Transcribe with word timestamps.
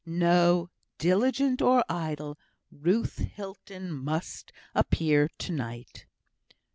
No! 0.03 0.71
diligent 0.97 1.61
or 1.61 1.83
idle, 1.87 2.35
Ruth 2.71 3.19
Hilton 3.19 3.91
must 3.91 4.51
appear 4.73 5.29
to 5.37 5.51
night. 5.51 6.07